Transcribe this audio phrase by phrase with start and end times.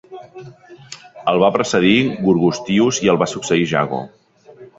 [1.33, 1.91] El va precedir
[2.25, 4.03] Gurgustius i el va succeir Jago.